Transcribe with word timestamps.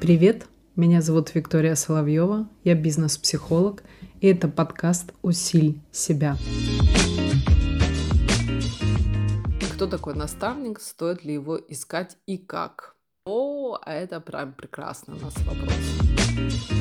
Привет, 0.00 0.46
меня 0.74 1.02
зовут 1.02 1.34
Виктория 1.34 1.74
Соловьева, 1.74 2.48
я 2.64 2.74
бизнес-психолог, 2.74 3.82
и 4.20 4.28
это 4.28 4.48
подкаст 4.48 5.12
«Усиль 5.22 5.80
себя». 5.92 6.36
Кто 9.74 9.86
такой 9.86 10.14
наставник, 10.14 10.80
стоит 10.80 11.24
ли 11.24 11.34
его 11.34 11.56
искать 11.56 12.16
и 12.26 12.38
как? 12.38 12.96
О, 13.26 13.78
это 13.84 14.20
прям 14.20 14.52
прекрасно 14.54 15.14
у 15.14 15.18
нас 15.18 15.34
вопрос. 15.44 16.77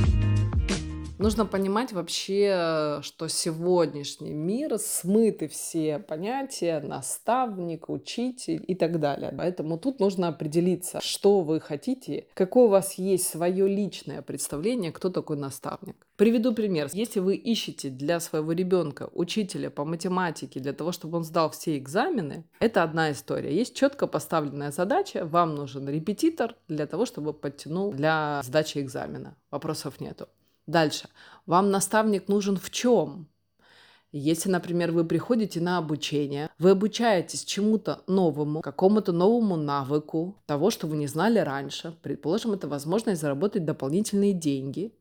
Нужно 1.20 1.48
понимать 1.48 1.94
вообще, 1.94 3.00
что 3.02 3.28
сегодняшний 3.28 4.34
мир 4.34 4.78
смыты 4.78 5.48
все 5.48 5.98
понятия 5.98 6.80
наставник, 6.80 7.90
учитель 7.90 8.64
и 8.68 8.76
так 8.76 9.00
далее. 9.00 9.34
Поэтому 9.36 9.80
тут 9.80 10.00
нужно 10.00 10.28
определиться, 10.28 11.00
что 11.02 11.42
вы 11.42 11.60
хотите, 11.60 12.28
какое 12.36 12.66
у 12.66 12.70
вас 12.70 12.94
есть 12.94 13.28
свое 13.28 13.68
личное 13.68 14.22
представление, 14.22 14.92
кто 14.92 15.10
такой 15.10 15.38
наставник. 15.38 15.96
Приведу 16.18 16.54
пример. 16.54 16.90
Если 16.94 17.20
вы 17.20 17.36
ищете 17.36 17.90
для 17.90 18.20
своего 18.20 18.52
ребенка 18.52 19.10
учителя 19.14 19.72
по 19.72 19.86
математике 19.86 20.60
для 20.60 20.74
того, 20.74 20.92
чтобы 20.92 21.18
он 21.18 21.24
сдал 21.24 21.50
все 21.50 21.78
экзамены, 21.78 22.44
это 22.60 22.84
одна 22.84 23.12
история. 23.12 23.56
Есть 23.56 23.76
четко 23.76 24.06
поставленная 24.06 24.72
задача, 24.72 25.26
вам 25.26 25.56
нужен 25.56 25.90
репетитор 25.90 26.56
для 26.68 26.86
того, 26.86 27.08
чтобы 27.08 27.34
подтянул 27.34 27.92
для 27.92 28.42
сдачи 28.44 28.78
экзамена. 28.78 29.36
Вопросов 29.50 30.00
нету. 30.00 30.28
Дальше. 30.68 31.08
Вам 31.46 31.72
наставник 31.72 32.28
нужен 32.28 32.58
в 32.58 32.70
чем? 32.70 33.28
Если, 34.12 34.50
например, 34.50 34.92
вы 34.92 35.04
приходите 35.06 35.60
на 35.60 35.78
обучение, 35.78 36.50
вы 36.60 36.72
обучаетесь 36.72 37.44
чему-то 37.44 38.04
новому, 38.08 38.62
какому-то 38.62 39.12
новому 39.12 39.58
навыку, 39.58 40.42
того, 40.46 40.72
что 40.72 40.88
вы 40.88 40.98
не 40.98 41.08
знали 41.08 41.40
раньше, 41.40 41.96
предположим, 42.02 42.54
это 42.54 42.68
возможность 42.68 43.22
заработать 43.22 43.66
дополнительные 43.66 44.34
деньги, 44.34 44.94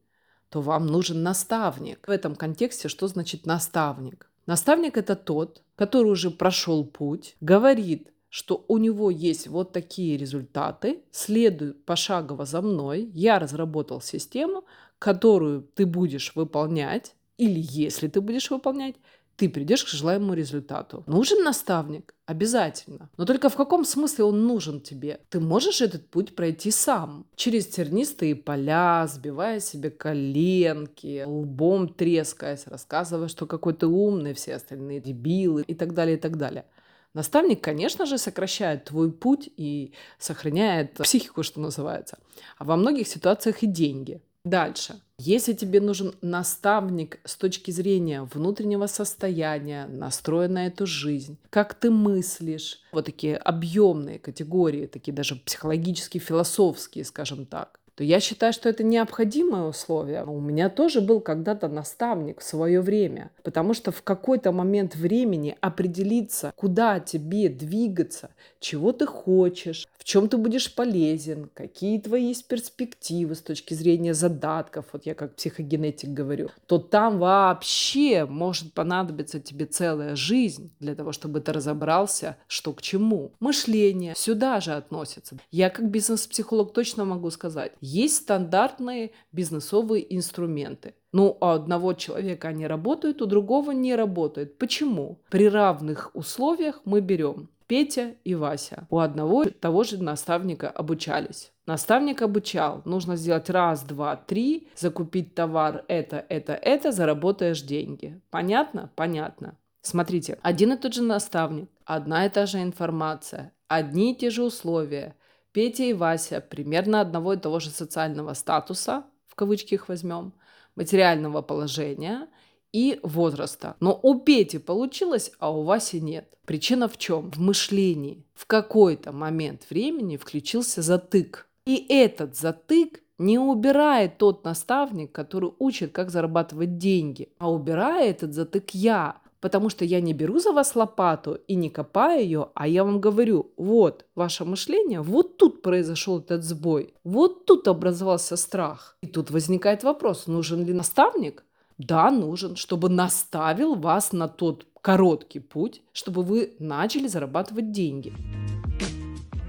то 0.49 0.61
вам 0.61 0.87
нужен 0.87 1.23
наставник. 1.23 2.07
В 2.07 2.11
этом 2.11 2.35
контексте 2.35 2.89
что 2.89 3.07
значит 3.09 3.47
наставник? 3.47 4.31
Наставник 4.47 4.97
это 4.97 5.17
тот, 5.17 5.63
который 5.77 6.11
уже 6.11 6.31
прошел 6.31 6.85
путь, 6.85 7.37
говорит, 7.41 8.13
что 8.29 8.65
у 8.69 8.79
него 8.79 9.11
есть 9.11 9.49
вот 9.49 9.73
такие 9.73 10.17
результаты, 10.17 11.03
следуй 11.11 11.73
пошагово 11.73 12.45
за 12.45 12.61
мной, 12.61 13.11
я 13.15 13.39
разработал 13.39 14.01
систему, 14.01 14.65
которую 14.99 15.63
ты 15.63 15.87
будешь 15.87 16.35
выполнять, 16.35 17.15
или 17.39 17.61
если 17.61 18.09
ты 18.09 18.21
будешь 18.21 18.51
выполнять, 18.51 18.97
ты 19.37 19.51
придешь 19.51 19.85
к 19.85 19.89
желаемому 19.89 20.35
результату. 20.35 21.05
Нужен 21.07 21.45
наставник? 21.45 22.15
Обязательно. 22.25 23.11
Но 23.17 23.27
только 23.27 23.49
в 23.51 23.57
каком 23.57 23.85
смысле 23.85 24.25
он 24.25 24.47
нужен 24.47 24.81
тебе? 24.81 25.21
Ты 25.29 25.41
можешь 25.41 25.83
этот 25.83 26.09
путь 26.09 26.35
пройти 26.35 26.71
сам. 26.71 27.27
Через 27.37 27.67
тернистые 27.67 28.35
поля, 28.35 29.07
сбивая 29.07 29.61
себе 29.61 29.91
коленки, 29.91 31.25
лбом 31.27 31.89
трескаясь, 31.89 32.67
рассказывая, 32.67 33.29
что 33.29 33.47
какой 33.47 33.75
ты 33.75 33.87
умный, 33.87 34.33
все 34.33 34.55
остальные 34.55 35.01
дебилы 35.01 35.63
и 35.63 35.75
так 35.75 35.93
далее, 35.93 36.17
и 36.17 36.21
так 36.21 36.39
далее. 36.39 36.65
Наставник, 37.13 37.63
конечно 37.63 38.05
же, 38.07 38.19
сокращает 38.19 38.85
твой 38.85 39.11
путь 39.13 39.49
и 39.57 39.93
сохраняет 40.19 40.95
психику, 40.95 41.43
что 41.43 41.61
называется. 41.61 42.19
А 42.59 42.65
во 42.65 42.77
многих 42.77 43.07
ситуациях 43.07 43.63
и 43.63 43.67
деньги. 43.67 44.21
Дальше. 44.47 45.01
Если 45.19 45.55
тебе 45.55 45.81
нужен 45.81 46.15
наставник 46.23 47.19
с 47.25 47.35
точки 47.35 47.73
зрения 47.73 48.23
внутреннего 48.23 48.87
состояния, 48.87 49.89
настроя 49.89 50.47
на 50.47 50.69
эту 50.69 50.87
жизнь, 50.87 51.37
как 51.51 51.75
ты 51.75 51.91
мыслишь, 51.91 52.81
вот 52.93 53.07
такие 53.07 53.37
объемные 53.39 54.21
категории, 54.21 54.87
такие 54.87 55.13
даже 55.13 55.35
психологические, 55.35 56.21
философские, 56.21 57.05
скажем 57.05 57.45
так, 57.45 57.81
то 57.97 58.05
я 58.05 58.21
считаю, 58.21 58.53
что 58.53 58.69
это 58.69 58.85
необходимое 58.85 59.65
условие. 59.65 60.23
У 60.25 60.39
меня 60.39 60.69
тоже 60.69 61.01
был 61.01 61.21
когда-то 61.21 61.69
наставник 61.69 62.41
в 62.41 62.45
свое 62.45 62.83
время, 62.83 63.31
потому 63.43 63.73
что 63.73 63.91
в 63.91 64.03
какой-то 64.03 64.53
момент 64.53 64.95
времени 64.95 65.57
определиться, 65.61 66.53
куда 66.57 67.01
тебе 67.01 67.49
двигаться, 67.49 68.31
чего 68.61 68.93
ты 68.93 69.07
хочешь, 69.07 69.89
в 69.97 70.05
чем 70.05 70.29
ты 70.29 70.37
будешь 70.37 70.75
полезен, 70.75 71.49
какие 71.55 71.99
твои 71.99 72.29
есть 72.29 72.47
перспективы 72.47 73.35
с 73.35 73.41
точки 73.41 73.73
зрения 73.73 74.13
задатков, 74.13 74.87
вот 74.93 75.07
я 75.07 75.15
как 75.15 75.35
психогенетик 75.35 76.11
говорю, 76.11 76.51
то 76.67 76.79
там 76.79 77.19
вообще 77.19 78.27
может 78.27 78.75
понадобиться 78.75 79.41
тебе 79.41 79.65
целая 79.65 80.17
жизнь 80.17 80.71
для 80.81 80.95
того, 80.95 81.13
чтобы 81.13 81.41
ты 81.41 81.53
разобрался, 81.53 82.37
что 82.47 82.75
к 82.75 82.83
чему. 82.83 83.33
Мышление 83.41 84.15
сюда 84.17 84.61
же 84.61 84.75
относится. 84.75 85.39
Я 85.51 85.71
как 85.71 85.91
бизнес-психолог 85.91 86.75
точно 86.75 87.07
могу 87.07 87.31
сказать, 87.31 87.73
есть 87.87 88.17
стандартные 88.17 89.13
бизнесовые 89.33 90.15
инструменты. 90.17 90.95
Ну, 91.13 91.39
у 91.41 91.47
одного 91.47 91.93
человека 91.93 92.49
они 92.49 92.67
работают, 92.67 93.23
у 93.23 93.27
другого 93.27 93.71
не 93.71 93.95
работают. 93.95 94.59
Почему? 94.59 95.23
При 95.31 95.49
равных 95.49 96.11
условиях 96.15 96.81
мы 96.85 97.01
берем 97.01 97.49
Петя 97.69 98.15
и 98.25 98.35
Вася. 98.35 98.87
У 98.91 98.99
одного 98.99 99.45
того 99.45 99.85
же 99.85 100.03
наставника 100.03 100.69
обучались. 100.69 101.53
Наставник 101.67 102.23
обучал. 102.23 102.83
Нужно 102.85 103.17
сделать 103.17 103.51
раз, 103.51 103.83
два, 103.83 104.17
три, 104.17 104.69
закупить 104.75 105.35
товар, 105.35 105.85
это, 105.89 106.25
это, 106.29 106.55
это, 106.55 106.93
заработаешь 106.93 107.63
деньги. 107.63 108.21
Понятно? 108.31 108.91
Понятно. 108.97 109.57
Смотрите, 109.81 110.39
один 110.43 110.73
и 110.73 110.77
тот 110.77 110.95
же 110.95 111.03
наставник, 111.03 111.71
одна 111.85 112.27
и 112.27 112.29
та 112.29 112.47
же 112.47 112.61
информация, 112.63 113.53
одни 113.69 114.13
и 114.13 114.17
те 114.17 114.31
же 114.31 114.43
условия– 114.43 115.15
Петя 115.57 115.85
и 115.85 115.95
Вася 115.95 116.43
примерно 116.43 117.01
одного 117.01 117.33
и 117.33 117.39
того 117.39 117.61
же 117.61 117.71
социального 117.71 118.35
статуса, 118.35 119.05
в 119.27 119.35
кавычки 119.35 119.73
их 119.73 119.89
возьмем, 119.89 120.35
материального 120.75 121.41
положения 121.41 122.29
и 122.75 123.01
возраста. 123.03 123.75
Но 123.81 123.99
у 124.03 124.21
Пети 124.21 124.59
получилось, 124.59 125.33
а 125.39 125.51
у 125.51 125.63
Васи 125.63 126.03
нет. 126.03 126.29
Причина 126.45 126.89
в 126.89 126.99
чем? 126.99 127.31
В 127.31 127.39
мышлении. 127.39 128.27
В 128.35 128.45
какой-то 128.45 129.13
момент 129.13 129.63
времени 129.71 130.19
включился 130.19 130.83
затык. 130.83 131.49
И 131.65 131.87
этот 131.89 132.37
затык 132.37 133.01
не 133.17 133.39
убирает 133.39 134.19
тот 134.19 134.45
наставник, 134.45 135.11
который 135.11 135.53
учит, 135.59 135.91
как 135.91 136.11
зарабатывать 136.11 136.77
деньги, 136.77 137.31
а 137.39 137.51
убирает 137.51 138.17
этот 138.17 138.35
затык 138.35 138.73
я, 138.75 139.23
потому 139.47 139.69
что 139.69 139.85
я 139.85 140.01
не 140.01 140.13
беру 140.13 140.41
за 140.41 140.51
вас 140.51 140.75
лопату 140.75 141.39
и 141.47 141.55
не 141.55 141.71
копаю 141.71 142.21
ее, 142.21 142.49
а 142.55 142.67
я 142.67 142.83
вам 142.83 143.01
говорю, 143.01 143.53
вот 143.57 144.05
ваше 144.17 144.45
мышление, 144.45 145.03
вот 145.03 145.37
тут 145.37 145.63
произошел 145.63 146.19
этот 146.19 146.43
сбой, 146.43 146.95
вот 147.05 147.47
тут 147.47 147.69
образовался 147.69 148.37
страх. 148.37 148.97
И 149.03 149.07
тут 149.07 149.31
возникает 149.31 149.85
вопрос, 149.85 150.27
нужен 150.27 150.65
ли 150.65 150.73
наставник? 150.73 151.45
Да, 151.79 152.11
нужен, 152.11 152.57
чтобы 152.57 152.89
наставил 152.89 153.77
вас 153.77 154.13
на 154.13 154.27
тот 154.27 154.67
короткий 154.83 155.39
путь, 155.39 155.83
чтобы 155.93 156.25
вы 156.25 156.57
начали 156.59 157.07
зарабатывать 157.07 157.71
деньги. 157.71 158.13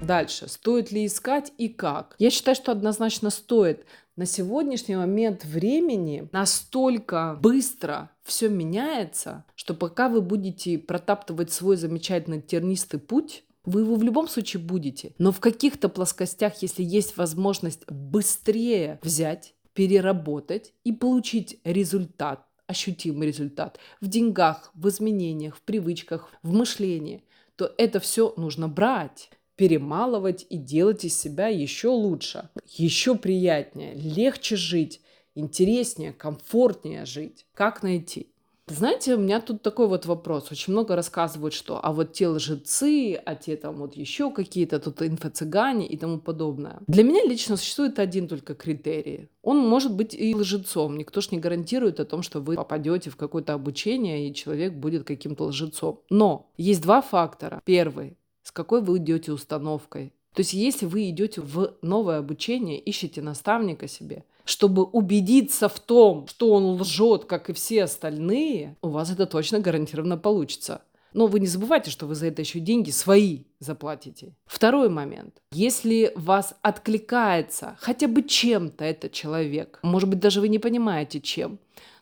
Дальше. 0.00 0.46
Стоит 0.48 0.92
ли 0.92 1.06
искать 1.06 1.52
и 1.58 1.68
как? 1.68 2.14
Я 2.20 2.30
считаю, 2.30 2.54
что 2.54 2.70
однозначно 2.70 3.30
стоит. 3.30 3.84
На 4.14 4.26
сегодняшний 4.26 4.94
момент 4.96 5.44
времени 5.44 6.28
настолько 6.30 7.36
быстро 7.42 8.10
все 8.28 8.48
меняется, 8.48 9.44
что 9.54 9.74
пока 9.74 10.08
вы 10.08 10.20
будете 10.20 10.78
протаптывать 10.78 11.52
свой 11.52 11.76
замечательный 11.76 12.40
тернистый 12.40 13.00
путь, 13.00 13.44
вы 13.64 13.80
его 13.80 13.96
в 13.96 14.02
любом 14.02 14.28
случае 14.28 14.62
будете. 14.62 15.12
Но 15.18 15.32
в 15.32 15.40
каких-то 15.40 15.88
плоскостях, 15.88 16.62
если 16.62 16.82
есть 16.82 17.16
возможность 17.16 17.84
быстрее 17.90 18.98
взять, 19.02 19.54
переработать 19.74 20.72
и 20.84 20.92
получить 20.92 21.60
результат, 21.64 22.44
ощутимый 22.66 23.28
результат 23.28 23.78
в 24.00 24.08
деньгах, 24.08 24.70
в 24.74 24.88
изменениях, 24.88 25.56
в 25.56 25.62
привычках, 25.62 26.30
в 26.42 26.52
мышлении, 26.52 27.24
то 27.56 27.72
это 27.76 28.00
все 28.00 28.32
нужно 28.36 28.68
брать 28.68 29.30
перемалывать 29.58 30.46
и 30.48 30.56
делать 30.56 31.04
из 31.04 31.18
себя 31.18 31.48
еще 31.48 31.88
лучше, 31.88 32.48
еще 32.64 33.16
приятнее, 33.16 33.92
легче 33.94 34.54
жить, 34.54 35.00
интереснее, 35.38 36.12
комфортнее 36.12 37.06
жить. 37.06 37.46
Как 37.54 37.82
найти? 37.82 38.28
Знаете, 38.70 39.14
у 39.14 39.18
меня 39.18 39.40
тут 39.40 39.62
такой 39.62 39.88
вот 39.88 40.04
вопрос. 40.04 40.52
Очень 40.52 40.74
много 40.74 40.94
рассказывают, 40.94 41.54
что 41.54 41.80
а 41.82 41.92
вот 41.92 42.12
те 42.12 42.28
лжецы, 42.28 43.14
а 43.14 43.34
те 43.34 43.56
там 43.56 43.76
вот 43.76 43.96
еще 43.96 44.30
какие-то 44.30 44.78
тут 44.78 45.00
инфо-цыгане 45.00 45.86
и 45.86 45.96
тому 45.96 46.18
подобное. 46.18 46.80
Для 46.86 47.02
меня 47.02 47.24
лично 47.24 47.56
существует 47.56 47.98
один 47.98 48.28
только 48.28 48.54
критерий. 48.54 49.28
Он 49.42 49.58
может 49.58 49.94
быть 49.94 50.14
и 50.14 50.34
лжецом. 50.34 50.98
Никто 50.98 51.22
ж 51.22 51.30
не 51.30 51.38
гарантирует 51.38 51.98
о 51.98 52.04
том, 52.04 52.22
что 52.22 52.40
вы 52.40 52.56
попадете 52.56 53.08
в 53.08 53.16
какое-то 53.16 53.54
обучение, 53.54 54.28
и 54.28 54.34
человек 54.34 54.74
будет 54.74 55.04
каким-то 55.04 55.44
лжецом. 55.44 56.02
Но 56.10 56.50
есть 56.58 56.82
два 56.82 57.00
фактора. 57.00 57.62
Первый 57.64 58.18
с 58.48 58.50
какой 58.50 58.80
вы 58.80 58.96
идете 58.96 59.30
установкой. 59.30 60.14
То 60.34 60.40
есть 60.40 60.52
если 60.52 60.86
вы 60.86 61.08
идете 61.10 61.40
в 61.40 61.74
новое 61.82 62.18
обучение, 62.18 62.78
ищете 62.78 63.22
наставника 63.22 63.88
себе, 63.88 64.24
чтобы 64.44 64.84
убедиться 64.84 65.68
в 65.68 65.78
том, 65.80 66.26
что 66.26 66.52
он 66.52 66.80
лжет, 66.80 67.24
как 67.24 67.50
и 67.50 67.52
все 67.52 67.84
остальные, 67.84 68.76
у 68.82 68.88
вас 68.88 69.10
это 69.10 69.26
точно 69.26 69.60
гарантированно 69.60 70.16
получится. 70.16 70.82
Но 71.12 71.26
вы 71.26 71.40
не 71.40 71.46
забывайте, 71.46 71.90
что 71.90 72.06
вы 72.06 72.14
за 72.14 72.26
это 72.26 72.42
еще 72.42 72.60
деньги 72.60 72.90
свои 72.90 73.44
заплатите. 73.58 74.34
Второй 74.46 74.88
момент. 74.88 75.42
Если 75.52 76.12
вас 76.14 76.54
откликается 76.62 77.76
хотя 77.80 78.08
бы 78.08 78.22
чем-то 78.22 78.84
этот 78.84 79.12
человек, 79.12 79.80
может 79.82 80.08
быть, 80.08 80.20
даже 80.20 80.40
вы 80.40 80.48
не 80.48 80.58
понимаете, 80.58 81.20
чем, 81.20 81.58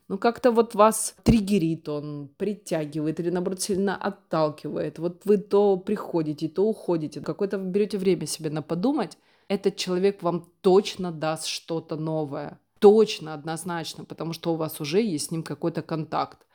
ну 0.08 0.18
как-то 0.18 0.50
вот 0.52 0.74
вас 0.74 1.16
триггерит 1.22 1.88
он, 1.88 2.30
притягивает 2.36 3.20
или 3.20 3.30
наоборот 3.30 3.60
сильно 3.60 3.96
отталкивает. 3.96 4.98
Вот 4.98 5.22
вы 5.24 5.38
то 5.38 5.76
приходите, 5.76 6.48
то 6.48 6.64
уходите, 6.64 7.20
какое-то 7.20 7.58
берете 7.58 7.98
время 7.98 8.26
себе 8.26 8.50
на 8.50 8.62
подумать, 8.62 9.18
этот 9.48 9.76
человек 9.76 10.22
вам 10.22 10.50
точно 10.60 11.12
даст 11.12 11.46
что-то 11.46 11.96
новое. 11.96 12.58
Точно, 12.78 13.34
однозначно, 13.34 14.04
потому 14.04 14.32
что 14.32 14.52
у 14.52 14.56
вас 14.56 14.80
уже 14.80 15.00
есть 15.00 15.26
с 15.26 15.30
ним 15.30 15.42
какой-то 15.42 15.82
контакт 15.82 16.46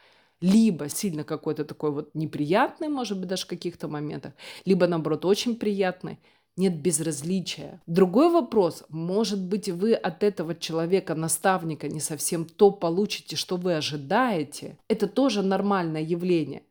либо 0.41 0.89
сильно 0.89 1.23
какой-то 1.23 1.63
такой 1.63 1.91
вот 1.91 2.09
неприятный, 2.15 2.89
может 2.89 3.19
быть, 3.19 3.29
даже 3.29 3.43
в 3.43 3.47
каких-то 3.47 3.87
моментах, 3.87 4.33
либо, 4.65 4.87
наоборот, 4.87 5.23
очень 5.25 5.55
приятный, 5.55 6.19
нет 6.57 6.81
безразличия. 6.81 7.81
Другой 7.87 8.29
вопрос, 8.31 8.83
может 8.89 9.41
быть, 9.41 9.69
вы 9.69 9.93
от 9.93 10.23
этого 10.23 10.55
человека, 10.55 11.15
наставника, 11.15 11.87
не 11.87 11.99
совсем 11.99 12.45
то 12.45 12.71
получите, 12.71 13.35
что 13.35 13.57
вы 13.57 13.75
ожидаете. 13.75 14.77
Это 14.87 15.07
тоже 15.07 15.41
нормальное 15.41 16.01
явление 16.01 16.63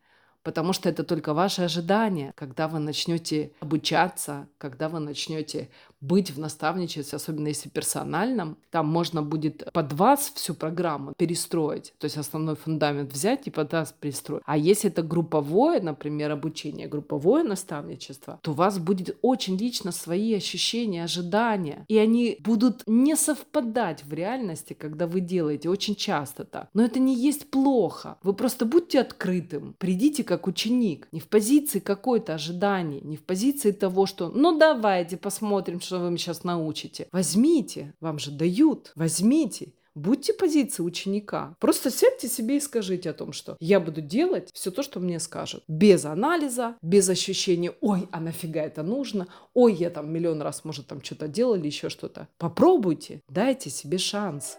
потому 0.42 0.72
что 0.72 0.88
это 0.88 1.04
только 1.04 1.34
ваши 1.34 1.62
ожидания, 1.62 2.32
когда 2.34 2.68
вы 2.68 2.78
начнете 2.78 3.52
обучаться, 3.60 4.48
когда 4.58 4.88
вы 4.88 5.00
начнете 5.00 5.68
быть 6.00 6.31
в 6.31 6.38
наставничестве, 6.38 7.17
особенно 7.17 7.49
если 7.49 7.69
персональном, 7.69 8.56
там 8.70 8.88
можно 8.88 9.23
будет 9.23 9.70
под 9.73 9.93
вас 9.93 10.32
всю 10.35 10.55
программу 10.55 11.12
перестроить, 11.17 11.93
то 11.99 12.06
есть 12.06 12.17
основной 12.17 12.56
фундамент 12.56 13.12
взять 13.12 13.47
и 13.47 13.50
под 13.50 13.73
вас 13.73 13.94
перестроить. 13.99 14.43
А 14.47 14.56
если 14.56 14.91
это 14.91 15.02
групповое, 15.02 15.81
например, 15.81 16.31
обучение, 16.31 16.88
групповое 16.88 17.44
наставничество, 17.44 18.38
то 18.43 18.52
у 18.52 18.55
вас 18.55 18.79
будет 18.79 19.17
очень 19.23 19.56
лично 19.56 19.93
свои 19.93 20.35
ощущения, 20.35 21.05
ожидания, 21.05 21.85
и 21.88 21.99
они 21.99 22.38
будут 22.41 22.82
не 22.87 23.17
совпадать 23.17 24.05
в 24.05 24.12
реальности, 24.12 24.73
когда 24.73 25.06
вы 25.06 25.20
делаете, 25.20 25.69
очень 25.69 25.94
часто 25.94 26.44
так. 26.44 26.69
Но 26.75 26.82
это 26.82 26.99
не 26.99 27.14
есть 27.14 27.50
плохо. 27.50 28.17
Вы 28.23 28.32
просто 28.32 28.64
будьте 28.64 29.00
открытым, 29.00 29.75
придите 29.79 30.25
как 30.25 30.47
ученик, 30.47 31.08
не 31.12 31.20
в 31.20 31.29
позиции 31.29 31.79
какой-то 31.79 32.35
ожидания, 32.35 33.00
не 33.00 33.17
в 33.17 33.23
позиции 33.23 33.73
того, 33.73 34.06
что 34.06 34.29
ну 34.29 34.58
давайте 34.58 35.17
посмотрим, 35.17 35.81
что 35.90 35.98
вы 35.98 36.10
мне 36.10 36.19
сейчас 36.19 36.44
научите. 36.44 37.08
Возьмите, 37.10 37.94
вам 37.98 38.20
же 38.20 38.31
дают, 38.31 38.92
возьмите. 38.94 39.72
Будьте 39.96 40.32
позиции 40.32 40.84
ученика. 40.84 41.56
Просто 41.58 41.90
сядьте 41.90 42.28
себе 42.28 42.58
и 42.58 42.60
скажите 42.60 43.10
о 43.10 43.12
том, 43.12 43.32
что 43.32 43.56
я 43.58 43.81
буду 43.81 44.00
делать 44.00 44.50
все 44.54 44.70
то, 44.70 44.84
что 44.84 45.00
мне 45.00 45.19
скажут. 45.19 45.64
Без 45.66 46.04
анализа, 46.04 46.76
без 46.81 47.08
ощущения, 47.08 47.75
ой, 47.81 48.08
а 48.12 48.20
нафига 48.20 48.62
это 48.62 48.84
нужно, 48.84 49.26
ой, 49.52 49.75
я 49.75 49.90
там 49.90 50.12
миллион 50.12 50.42
раз, 50.42 50.64
может, 50.64 50.87
там 50.87 51.02
что-то 51.02 51.26
делал 51.26 51.56
или 51.56 51.66
еще 51.66 51.88
что-то. 51.88 52.28
Попробуйте, 52.38 53.20
дайте 53.28 53.69
себе 53.69 53.98
шанс. 53.98 54.58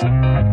thank 0.00 0.46
you 0.46 0.51